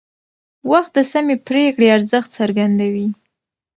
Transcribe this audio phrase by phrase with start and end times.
[0.71, 3.07] وخت د سمې پرېکړې ارزښت څرګندوي